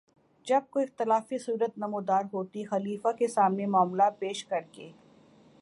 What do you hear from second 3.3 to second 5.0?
سامنے معاملہ پیش کرتے